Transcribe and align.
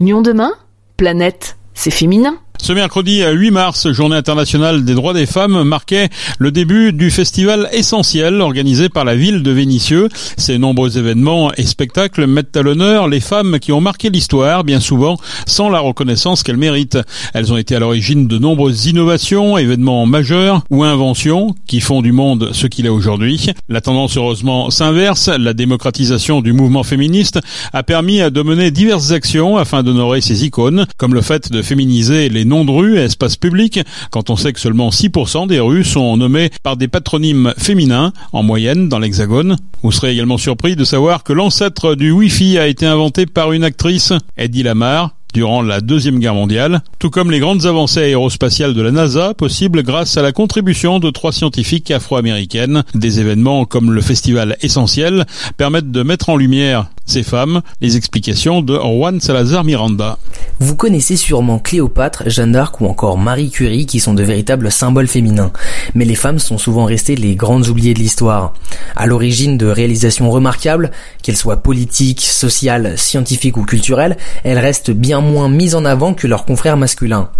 Lyon 0.00 0.22
demain? 0.22 0.52
Planète, 0.96 1.56
c'est 1.72 1.92
féminin. 1.92 2.40
Ce 2.64 2.72
mercredi 2.72 3.22
8 3.22 3.50
mars, 3.50 3.92
journée 3.92 4.16
internationale 4.16 4.86
des 4.86 4.94
droits 4.94 5.12
des 5.12 5.26
femmes, 5.26 5.64
marquait 5.64 6.08
le 6.38 6.50
début 6.50 6.94
du 6.94 7.10
festival 7.10 7.68
essentiel 7.72 8.40
organisé 8.40 8.88
par 8.88 9.04
la 9.04 9.14
ville 9.14 9.42
de 9.42 9.50
Vénissieux. 9.50 10.08
Ces 10.38 10.56
nombreux 10.56 10.96
événements 10.96 11.52
et 11.58 11.66
spectacles 11.66 12.26
mettent 12.26 12.56
à 12.56 12.62
l'honneur 12.62 13.06
les 13.06 13.20
femmes 13.20 13.58
qui 13.58 13.70
ont 13.70 13.82
marqué 13.82 14.08
l'histoire, 14.08 14.64
bien 14.64 14.80
souvent 14.80 15.18
sans 15.46 15.68
la 15.68 15.78
reconnaissance 15.78 16.42
qu'elles 16.42 16.56
méritent. 16.56 16.96
Elles 17.34 17.52
ont 17.52 17.58
été 17.58 17.76
à 17.76 17.80
l'origine 17.80 18.28
de 18.28 18.38
nombreuses 18.38 18.86
innovations, 18.86 19.58
événements 19.58 20.06
majeurs 20.06 20.64
ou 20.70 20.84
inventions 20.84 21.54
qui 21.66 21.80
font 21.80 22.00
du 22.00 22.12
monde 22.12 22.48
ce 22.52 22.66
qu'il 22.66 22.86
est 22.86 22.88
aujourd'hui. 22.88 23.50
La 23.68 23.82
tendance 23.82 24.16
heureusement 24.16 24.70
s'inverse. 24.70 25.28
La 25.28 25.52
démocratisation 25.52 26.40
du 26.40 26.54
mouvement 26.54 26.82
féministe 26.82 27.40
a 27.74 27.82
permis 27.82 28.20
de 28.20 28.42
mener 28.42 28.70
diverses 28.70 29.10
actions 29.10 29.58
afin 29.58 29.82
d'honorer 29.82 30.22
ces 30.22 30.46
icônes, 30.46 30.86
comme 30.96 31.12
le 31.12 31.20
fait 31.20 31.52
de 31.52 31.60
féminiser 31.60 32.30
les 32.30 32.46
noms 32.54 32.64
de 32.64 32.70
rues 32.70 32.98
espaces 32.98 33.36
publics, 33.36 33.80
quand 34.12 34.30
on 34.30 34.36
sait 34.36 34.52
que 34.52 34.60
seulement 34.60 34.90
6% 34.90 35.48
des 35.48 35.58
rues 35.58 35.82
sont 35.82 36.16
nommées 36.16 36.50
par 36.62 36.76
des 36.76 36.86
patronymes 36.86 37.52
féminins, 37.58 38.12
en 38.32 38.44
moyenne 38.44 38.88
dans 38.88 39.00
l'Hexagone. 39.00 39.56
Vous 39.82 39.90
serez 39.90 40.12
également 40.12 40.38
surpris 40.38 40.76
de 40.76 40.84
savoir 40.84 41.24
que 41.24 41.32
l'ancêtre 41.32 41.96
du 41.96 42.12
Wi-Fi 42.12 42.58
a 42.58 42.68
été 42.68 42.86
inventé 42.86 43.26
par 43.26 43.50
une 43.50 43.64
actrice, 43.64 44.12
Eddie 44.36 44.62
Lamar, 44.62 45.13
durant 45.34 45.62
la 45.62 45.80
Deuxième 45.80 46.20
Guerre 46.20 46.34
mondiale, 46.34 46.80
tout 47.00 47.10
comme 47.10 47.30
les 47.30 47.40
grandes 47.40 47.66
avancées 47.66 48.00
aérospatiales 48.00 48.72
de 48.72 48.80
la 48.80 48.92
NASA, 48.92 49.34
possibles 49.34 49.82
grâce 49.82 50.16
à 50.16 50.22
la 50.22 50.32
contribution 50.32 51.00
de 51.00 51.10
trois 51.10 51.32
scientifiques 51.32 51.90
afro-américaines. 51.90 52.84
Des 52.94 53.18
événements 53.18 53.64
comme 53.64 53.92
le 53.92 54.00
Festival 54.00 54.56
Essentiel 54.62 55.26
permettent 55.56 55.90
de 55.90 56.02
mettre 56.04 56.30
en 56.30 56.36
lumière 56.36 56.86
ces 57.06 57.22
femmes, 57.22 57.60
les 57.80 57.96
explications 57.96 58.62
de 58.62 58.78
Juan 58.78 59.20
Salazar 59.20 59.62
Miranda. 59.64 60.18
Vous 60.58 60.74
connaissez 60.74 61.16
sûrement 61.16 61.58
Cléopâtre, 61.58 62.30
Jeanne 62.30 62.52
d'Arc 62.52 62.80
ou 62.80 62.86
encore 62.86 63.18
Marie 63.18 63.50
Curie 63.50 63.84
qui 63.84 64.00
sont 64.00 64.14
de 64.14 64.22
véritables 64.22 64.70
symboles 64.70 65.08
féminins. 65.08 65.52
Mais 65.94 66.06
les 66.06 66.14
femmes 66.14 66.38
sont 66.38 66.56
souvent 66.56 66.84
restées 66.84 67.16
les 67.16 67.34
grandes 67.34 67.68
oubliées 67.68 67.92
de 67.92 67.98
l'histoire. 67.98 68.54
À 68.96 69.06
l'origine 69.06 69.58
de 69.58 69.66
réalisations 69.66 70.30
remarquables, 70.30 70.92
qu'elles 71.22 71.36
soient 71.36 71.62
politiques, 71.62 72.22
sociales, 72.22 72.94
scientifiques 72.96 73.58
ou 73.58 73.64
culturelles, 73.64 74.16
elles 74.44 74.58
restent 74.58 74.92
bien 74.92 75.20
moins 75.24 75.48
mises 75.48 75.74
en 75.74 75.84
avant 75.84 76.14
que 76.14 76.26
leurs 76.26 76.44
confrères 76.44 76.76
masculins. 76.76 77.30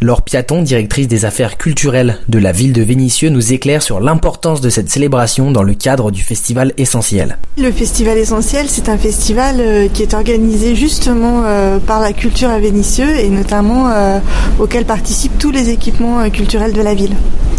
Laure 0.00 0.22
Piaton, 0.22 0.62
directrice 0.62 1.08
des 1.08 1.24
affaires 1.24 1.56
culturelles 1.56 2.18
de 2.28 2.38
la 2.38 2.52
ville 2.52 2.72
de 2.72 2.82
Vénissieux, 2.82 3.30
nous 3.30 3.52
éclaire 3.52 3.82
sur 3.82 4.00
l'importance 4.00 4.60
de 4.60 4.70
cette 4.70 4.90
célébration 4.90 5.50
dans 5.50 5.62
le 5.62 5.74
cadre 5.74 6.10
du 6.10 6.22
festival 6.22 6.72
essentiel. 6.76 7.38
Le 7.58 7.70
festival 7.70 8.18
essentiel, 8.18 8.66
c'est 8.68 8.88
un 8.88 8.98
festival 8.98 9.56
euh, 9.58 9.88
qui 9.92 10.02
est 10.02 10.14
organisé 10.14 10.74
justement 10.74 11.42
euh, 11.44 11.78
par 11.78 12.00
la 12.00 12.12
culture 12.12 12.50
à 12.50 12.58
Vénissieux 12.58 13.08
et 13.18 13.28
notamment 13.28 13.90
euh, 13.90 14.18
auquel 14.58 14.84
participent 14.84 15.38
tous 15.38 15.50
les 15.50 15.70
équipements 15.70 16.28
culturels 16.30 16.72
de 16.72 16.82
la 16.82 16.94
ville. 16.94 17.14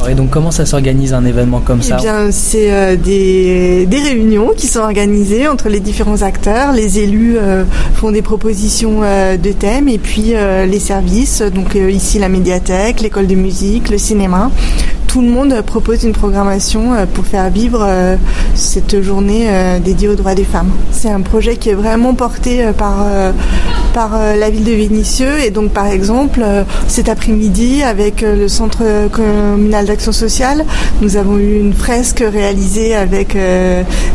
Et 0.10 0.14
donc 0.14 0.30
comment 0.30 0.52
ça 0.52 0.66
s'organise 0.66 1.14
un 1.14 1.26
événement 1.26 1.62
comme 1.62 1.82
ça 1.82 1.98
Eh 1.98 2.02
bien, 2.02 2.32
c'est 2.32 2.98
des, 2.98 3.86
des, 3.86 4.00
réunions 4.00 4.52
qui 4.56 4.68
sont 4.68 4.82
organisées 4.82 5.48
entre 5.48 5.70
les 5.70 5.80
différents 5.80 6.22
acteurs. 6.22 6.74
Les 6.74 7.00
élus 7.00 7.38
font 7.96 8.12
des 8.12 8.22
propositions 8.22 9.02
de 9.02 9.52
thèmes 9.52 9.75
et 9.88 9.98
puis 9.98 10.34
les 10.68 10.80
services, 10.80 11.42
donc 11.42 11.76
ici 11.76 12.18
la 12.18 12.30
médiathèque, 12.30 13.02
l'école 13.02 13.28
de 13.28 13.36
musique, 13.36 13.90
le 13.90 13.98
cinéma. 13.98 14.50
Tout 15.08 15.22
le 15.22 15.28
monde 15.28 15.62
propose 15.66 16.04
une 16.04 16.12
programmation 16.14 16.94
pour 17.14 17.26
faire 17.26 17.50
vivre 17.50 17.86
cette 18.54 19.02
journée 19.02 19.48
dédiée 19.84 20.10
aux 20.10 20.16
droits 20.16 20.36
des 20.36 20.44
femmes. 20.44 20.72
C'est 20.92 21.10
un 21.10 21.22
projet 21.22 21.58
qui 21.58 21.70
est 21.70 21.74
vraiment 21.74 22.14
porté 22.14 22.66
par 22.78 23.06
par 23.94 24.18
la 24.18 24.50
ville 24.50 24.66
de 24.66 24.74
Vénissieux 24.74 25.40
et 25.46 25.52
donc 25.52 25.72
par 25.72 25.88
exemple 25.88 26.44
cet 26.88 27.08
après-midi 27.08 27.82
avec 27.82 28.22
le 28.22 28.50
centre 28.50 28.84
communal 29.10 29.86
d'action 29.86 30.12
sociale 30.12 30.66
nous 31.02 31.16
avons 31.16 31.38
eu 31.38 31.60
une 31.60 31.72
fresque 31.72 32.22
réalisée 32.30 32.94
avec 32.94 33.38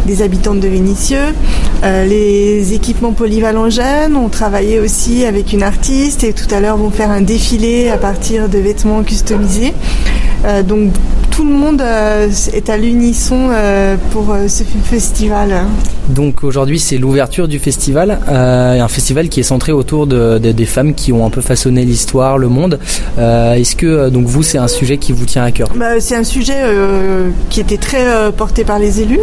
des 0.05 0.23
habitantes 0.23 0.61
de 0.61 0.69
Vénissieux 0.69 1.35
les 1.83 2.75
équipements 2.75 3.13
polyvalents 3.13 3.71
jeunes 3.71 4.17
ont 4.17 4.29
travaillé 4.29 4.79
aussi 4.79 5.25
avec 5.25 5.53
une 5.53 5.63
artiste 5.63 6.25
et 6.25 6.33
tout 6.33 6.53
à 6.55 6.61
l'heure 6.61 6.77
vont 6.77 6.91
faire 6.91 7.11
un 7.11 7.23
défilé 7.23 7.89
à 7.89 7.97
partir 7.97 8.49
de 8.49 8.59
vêtements 8.59 9.03
customisés. 9.03 9.73
Euh, 10.45 10.63
tout 11.41 11.47
le 11.47 11.55
monde 11.55 11.81
euh, 11.81 12.29
est 12.53 12.69
à 12.69 12.77
l'unisson 12.77 13.49
euh, 13.51 13.97
pour 14.11 14.37
ce 14.47 14.63
festival. 14.63 15.65
Donc 16.11 16.45
aujourd'hui 16.45 16.79
c'est 16.79 16.99
l'ouverture 16.99 17.49
du 17.49 17.59
festival, 17.59 18.19
un 18.27 18.89
festival 18.89 19.29
qui 19.29 19.41
est 19.41 19.45
centré 19.45 19.73
autour 19.73 20.07
de, 20.07 20.39
de, 20.39 20.53
des 20.53 20.67
femmes 20.67 20.93
qui 20.93 21.13
ont 21.13 21.25
un 21.25 21.31
peu 21.31 21.41
façonné 21.41 21.85
l'histoire, 21.85 22.37
le 22.37 22.49
monde. 22.49 22.79
Est-ce 23.17 23.77
que 23.77 24.11
donc 24.11 24.27
vous 24.27 24.43
c'est 24.43 24.59
un 24.59 24.67
sujet 24.69 24.99
qui 24.99 25.13
vous 25.13 25.25
tient 25.25 25.45
à 25.45 25.53
cœur? 25.53 25.69
Bah, 25.77 26.01
C'est 26.01 26.17
un 26.17 26.25
sujet 26.25 26.59
qui 27.49 27.61
était 27.61 27.77
très 27.77 28.33
porté 28.33 28.65
par 28.65 28.81
les 28.81 29.01
élus 29.01 29.21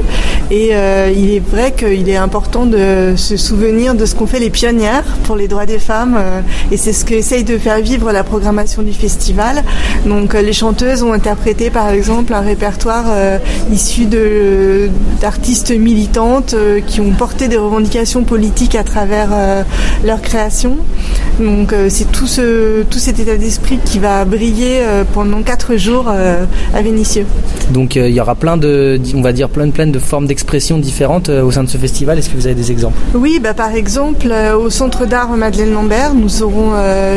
et 0.49 0.71
il 1.13 1.33
est 1.33 1.45
vrai 1.45 1.73
qu'il 1.77 2.07
est 2.07 2.15
important 2.15 2.65
de 2.65 3.15
se 3.17 3.35
souvenir 3.35 3.93
de 3.93 4.05
ce 4.05 4.15
qu'ont 4.15 4.27
fait 4.27 4.39
les 4.39 4.49
pionnières 4.49 5.03
pour 5.25 5.35
les 5.35 5.49
droits 5.49 5.65
des 5.65 5.79
femmes 5.79 6.17
et 6.71 6.77
c'est 6.77 6.93
ce 6.93 7.03
qu'essaye 7.03 7.43
de 7.43 7.57
faire 7.57 7.81
vivre 7.81 8.13
la 8.13 8.23
programmation 8.23 8.81
du 8.81 8.93
festival. 8.93 9.61
Donc 10.05 10.33
les 10.35 10.53
chanteuses 10.53 11.03
ont 11.03 11.11
interprété 11.11 11.69
par 11.69 11.89
exemple 11.89 12.06
un 12.09 12.41
répertoire 12.41 13.05
euh, 13.09 13.37
issu 13.71 14.05
de 14.05 14.89
d'artistes 15.19 15.71
militantes 15.71 16.53
euh, 16.53 16.79
qui 16.79 17.01
ont 17.01 17.11
porté 17.11 17.47
des 17.47 17.57
revendications 17.57 18.23
politiques 18.23 18.75
à 18.75 18.83
travers 18.83 19.29
euh, 19.33 19.63
leur 20.05 20.21
création. 20.21 20.77
Donc 21.39 21.73
c'est 21.89 22.11
tout 22.11 22.25
ce 22.25 22.83
tout 22.83 22.97
cet 22.97 23.19
état 23.19 23.37
d'esprit 23.37 23.77
qui 23.83 23.99
va 23.99 24.25
briller 24.25 24.81
pendant 25.13 25.43
quatre 25.43 25.75
jours 25.77 26.09
à 26.09 26.81
Vénissieux. 26.81 27.27
Donc 27.69 27.95
il 27.95 28.09
y 28.09 28.19
aura 28.19 28.33
plein 28.33 28.57
de 28.57 28.99
on 29.13 29.21
va 29.21 29.33
dire 29.33 29.47
plein 29.49 29.69
plein 29.69 29.85
de 29.85 29.99
formes 29.99 30.25
d'expression 30.25 30.79
différentes 30.79 31.29
au 31.29 31.51
sein 31.51 31.63
de 31.63 31.69
ce 31.69 31.77
festival. 31.77 32.17
Est-ce 32.17 32.31
que 32.31 32.37
vous 32.37 32.47
avez 32.47 32.55
des 32.55 32.71
exemples? 32.71 32.97
Oui, 33.13 33.39
bah 33.39 33.53
par 33.53 33.75
exemple 33.75 34.33
au 34.59 34.71
Centre 34.71 35.05
d'art 35.05 35.29
Madeleine 35.29 35.73
Lambert, 35.73 36.15
nous 36.15 36.41
aurons 36.41 36.71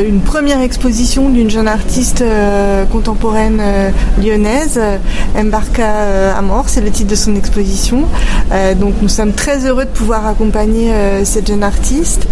une 0.07 0.21
première 0.21 0.61
exposition 0.61 1.31
d'une 1.31 1.49
jeune 1.49 1.69
artiste 1.69 2.23
contemporaine 2.93 3.63
lyonnaise, 4.23 4.80
Embarca 5.37 6.37
à 6.37 6.43
mort, 6.43 6.69
c'est 6.69 6.81
le 6.81 6.91
titre 6.91 7.11
de 7.11 7.15
son 7.15 7.37
exposition. 7.37 8.05
donc 8.81 8.95
nous 9.03 9.09
sommes 9.09 9.33
très 9.33 9.67
heureux 9.67 9.85
de 9.85 9.91
pouvoir 9.91 10.27
accompagner 10.27 10.93
cette 11.25 11.49
jeune 11.49 11.63
artiste. 11.63 12.27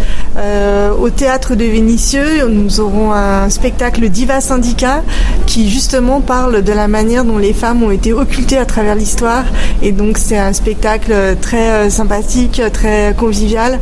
Au 1.01 1.11
théâtre 1.11 1.55
de 1.55 1.65
Vénissieux, 1.65 2.47
nous 2.49 2.81
aurons 2.81 3.13
un 3.13 3.49
spectacle 3.51 4.09
Diva 4.09 4.41
Syndicat 4.41 5.03
qui 5.47 5.71
justement 5.71 6.21
parle 6.21 6.63
de 6.63 6.73
la 6.73 6.87
manière 6.89 7.25
dont 7.25 7.39
les 7.39 7.53
femmes 7.53 7.83
ont 7.83 7.91
été 7.91 8.13
occultées 8.13 8.59
à 8.59 8.65
travers 8.65 8.95
l'histoire. 8.95 9.45
Et 9.83 9.93
donc 9.93 10.19
c'est 10.19 10.39
un 10.39 10.53
spectacle 10.53 11.15
très 11.41 11.91
sympathique, 11.91 12.61
très 12.73 13.15
convivial, 13.17 13.81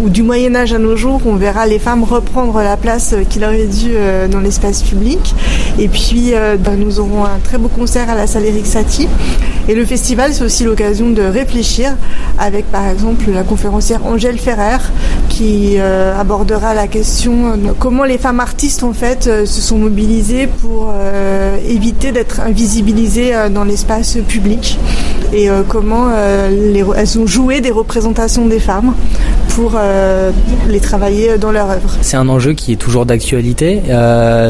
où 0.00 0.08
du 0.08 0.22
Moyen 0.22 0.54
Âge 0.54 0.72
à 0.72 0.78
nos 0.78 0.96
jours, 0.96 1.20
on 1.26 1.36
verra 1.36 1.66
les 1.66 1.78
femmes 1.78 2.04
reprendre 2.04 2.56
la 2.62 2.76
place 2.76 3.14
qu'il 3.28 3.44
aurait 3.44 3.66
dû 3.66 3.92
dans 4.30 4.40
l'espace 4.40 4.82
public. 4.82 5.34
Et 5.78 5.88
puis 5.88 6.32
ben, 6.58 6.76
nous 6.76 7.00
aurons 7.00 7.24
un 7.24 7.38
très 7.42 7.58
beau 7.58 7.68
concert 7.68 8.10
à 8.10 8.14
la 8.14 8.26
salle 8.26 8.46
Eric 8.46 8.66
Satie. 8.66 9.08
Et 9.68 9.74
le 9.74 9.84
festival, 9.84 10.32
c'est 10.34 10.42
aussi 10.42 10.64
l'occasion 10.64 11.10
de 11.10 11.22
réfléchir 11.22 11.96
avec 12.38 12.66
par 12.66 12.86
exemple 12.88 13.30
la 13.30 13.42
conférencière 13.42 14.04
Angèle 14.06 14.38
Ferrer 14.38 14.78
qui 15.28 15.76
euh, 15.78 16.18
abordera 16.18 16.74
la 16.74 16.88
question 16.88 17.56
de 17.56 17.72
comment 17.78 18.04
les 18.04 18.18
femmes 18.18 18.40
artistes 18.40 18.82
en 18.82 18.92
fait 18.92 19.26
euh, 19.26 19.46
se 19.46 19.60
sont 19.60 19.78
mobilisées 19.78 20.46
pour 20.46 20.92
euh, 20.94 21.56
éviter 21.68 22.12
d'être 22.12 22.40
invisibilisées 22.40 23.32
dans 23.50 23.64
l'espace 23.64 24.18
public 24.28 24.78
et 25.32 25.48
comment 25.68 26.10
les, 26.50 26.84
elles 26.94 27.18
ont 27.18 27.26
joué 27.26 27.62
des 27.62 27.70
représentations 27.70 28.46
des 28.46 28.60
femmes 28.60 28.94
pour 29.54 29.78
les 30.68 30.80
travailler 30.80 31.38
dans 31.38 31.52
leur 31.52 31.70
œuvre. 31.70 31.90
C'est 32.00 32.16
un 32.16 32.28
enjeu 32.28 32.52
qui 32.52 32.72
est 32.72 32.76
toujours 32.76 33.06
d'actualité. 33.06 33.82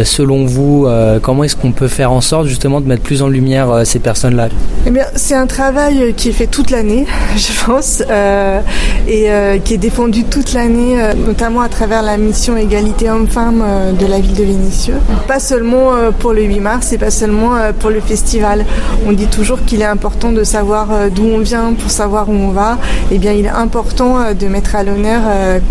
selon 0.05 0.45
vous, 0.45 0.87
comment 1.23 1.45
est-ce 1.45 1.57
qu'on 1.57 1.73
peut 1.73 1.89
faire 1.89 2.13
en 2.13 2.21
sorte 2.21 2.47
justement 2.47 2.81
de 2.81 2.87
mettre 2.87 3.03
plus 3.03 3.23
en 3.23 3.29
lumière 3.29 3.83
ces 3.85 3.99
personnes-là? 3.99 4.49
Eh 4.87 4.91
bien, 4.91 5.05
c'est 5.15 5.35
un 5.35 5.47
travail 5.47 6.13
qui 6.17 6.29
est 6.29 6.33
fait 6.33 6.47
toute 6.47 6.71
l'année, 6.71 7.07
je 7.37 7.65
pense, 7.65 8.03
euh, 8.11 8.61
et 9.07 9.31
euh, 9.31 9.59
qui 9.59 9.75
est 9.75 9.79
défendu 9.79 10.25
toute 10.25 10.53
l'année, 10.53 11.01
euh, 11.01 11.13
notamment 11.15 11.61
à 11.61 11.69
travers 11.69 12.03
la 12.03 12.17
mission 12.17 12.57
égalité 12.57 13.11
homme-femme 13.11 13.63
euh, 13.65 13.93
de 13.93 14.07
la 14.07 14.21
ville 14.21 14.35
de 14.35 14.43
Vénissieux. 14.43 14.97
Pas 15.29 15.39
seulement 15.39 15.95
euh, 15.95 16.11
pour 16.11 16.33
le 16.33 16.43
8 16.43 16.61
mars 16.61 16.93
et 16.93 16.99
pas 16.99 17.11
seulement 17.11 17.57
euh, 17.57 17.73
pour 17.73 17.91
le 17.91 18.01
festival. 18.01 18.65
On 19.07 19.13
dit 19.13 19.27
toujours 19.27 19.65
qu'il 19.65 19.83
est 19.83 19.87
important 19.87 20.33
de 20.33 20.45
savoir 20.45 20.89
d'où 21.15 21.25
on 21.25 21.39
vient 21.39 21.75
pour 21.75 21.91
savoir 21.91 22.29
où 22.29 22.33
on 22.33 22.51
va. 22.51 22.79
Eh 23.11 23.19
bien, 23.19 23.33
il 23.33 23.47
est 23.47 23.49
important 23.49 24.33
de 24.39 24.47
mettre 24.47 24.75
à 24.77 24.83
l'honneur, 24.83 24.92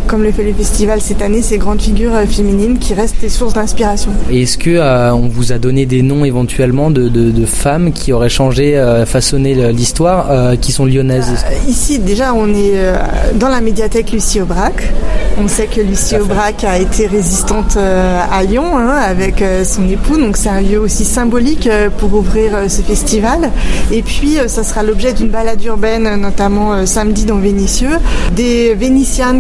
comme 0.08 0.24
le 0.24 0.32
fait 0.32 0.44
le 0.44 0.54
festival 0.54 1.02
cette 1.02 1.22
année, 1.22 1.42
ces 1.42 1.58
grandes 1.58 1.82
figures 1.82 2.14
féminines 2.28 2.78
qui 2.80 2.94
restent 2.94 3.22
des 3.22 3.30
sources 3.30 3.54
d'inspiration. 3.54 4.12
Et 4.30 4.44
est-ce 4.44 4.58
que 4.58 4.80
on 5.14 5.28
vous 5.28 5.52
a 5.52 5.58
donné 5.58 5.86
des 5.86 6.02
noms 6.02 6.26
éventuellement 6.26 6.92
de, 6.92 7.08
de, 7.10 7.46
femmes 7.46 7.92
qui 7.92 8.14
auraient 8.14 8.30
changé, 8.30 8.82
façonné 9.06 9.72
l'histoire, 9.72 10.58
qui 10.60 10.72
sont 10.72 10.86
lyonnaises? 10.86 11.34
Ici, 11.68 12.00
déjà, 12.00 12.34
on 12.34 12.54
est 12.54 12.76
dans 13.36 13.50
la 13.50 13.62
médiathèque 13.62 14.12
Lucie 14.12 14.42
Aubrac. 14.42 14.92
On 15.42 15.48
sait 15.48 15.68
que 15.68 15.82
Lucie 15.82 16.18
Aubrac 16.18 16.64
a 16.64 16.78
été 16.78 17.08
résistante 17.08 17.78
à 17.78 18.44
Lyon 18.44 18.78
hein, 18.78 18.90
avec 18.90 19.44
son 19.64 19.88
époux, 19.90 20.18
donc 20.18 20.38
c'est 20.38 20.50
un 20.50 20.62
lieu 20.62 20.80
aussi 20.80 21.06
symbolique 21.06 21.70
pour 21.98 22.14
ouvrir 22.14 22.52
ce 22.68 22.82
festival. 22.82 23.50
Et 23.92 24.02
puis, 24.02 24.38
ça 24.48 24.64
sera 24.64 24.84
l'objet 24.84 25.14
d'une 25.14 25.30
balade 25.30 25.64
urbaine, 25.64 26.16
notamment 26.22 26.86
samedi 26.86 27.26
dans 27.26 27.38
Vénitieux. 27.38 27.98
Des 28.36 28.76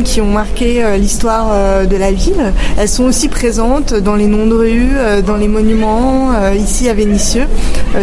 Qui 0.03 0.19
ont 0.19 0.25
marqué 0.25 0.83
l'histoire 0.99 1.87
de 1.87 1.95
la 1.95 2.11
ville. 2.11 2.51
Elles 2.77 2.89
sont 2.89 3.05
aussi 3.05 3.29
présentes 3.29 3.93
dans 3.93 4.15
les 4.15 4.27
noms 4.27 4.45
de 4.45 4.53
rues, 4.53 5.23
dans 5.25 5.37
les 5.37 5.47
monuments, 5.47 6.33
ici 6.51 6.89
à 6.89 6.93
Vénitieux. 6.93 7.45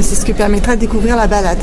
C'est 0.01 0.15
ce 0.15 0.25
que 0.25 0.33
permettra 0.33 0.77
de 0.77 0.81
découvrir 0.81 1.15
la 1.15 1.27
balade. 1.27 1.59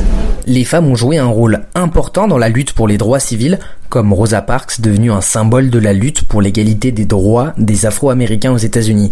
Les 0.46 0.64
femmes 0.64 0.88
ont 0.88 0.96
joué 0.96 1.18
un 1.18 1.26
rôle 1.26 1.66
important 1.74 2.28
dans 2.28 2.38
la 2.38 2.50
lutte 2.50 2.74
pour 2.74 2.88
les 2.88 3.00
droits 3.00 3.20
civils, 3.20 3.58
comme 3.90 4.14
Rosa 4.14 4.44
Parks 4.44 4.80
devenue 4.80 5.12
un 5.12 5.22
symbole 5.22 5.72
de 5.72 5.80
la 5.80 5.92
lutte 5.92 6.22
pour 6.26 6.40
l'égalité 6.42 6.92
des 6.92 7.06
droits 7.06 7.54
des 7.58 7.88
Afro-Américains 7.88 8.54
aux 8.54 8.58
États-Unis. 8.58 9.12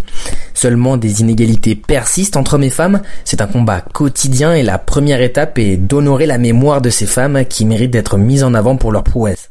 Seulement 0.54 0.98
des 0.98 1.22
inégalités 1.22 1.74
persistent 1.74 2.38
entre 2.38 2.54
hommes 2.54 2.64
et 2.64 2.70
femmes, 2.70 3.02
c'est 3.26 3.42
un 3.42 3.48
combat 3.48 3.82
quotidien 3.82 4.54
et 4.54 4.62
la 4.62 4.78
première 4.78 5.22
étape 5.22 5.58
est 5.58 5.76
d'honorer 5.76 6.28
la 6.28 6.38
mémoire 6.38 6.82
de 6.82 6.92
ces 6.92 7.08
femmes 7.08 7.46
qui 7.50 7.66
méritent 7.66 7.92
d'être 7.92 8.20
mises 8.20 8.44
en 8.44 8.54
avant 8.54 8.78
pour 8.78 8.92
leur 8.92 9.04
prouesse. 9.04 9.50